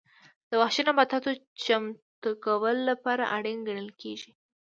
[0.49, 1.31] د وحشي نباتاتو
[1.63, 4.31] چمتو کولو لپاره اړین ګڼل کېږي.